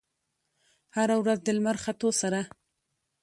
هره 0.95 1.15
ورځ 1.21 1.39
د 1.43 1.47
لمر 1.55 1.77
ختو 1.83 2.09
سره 2.21 2.39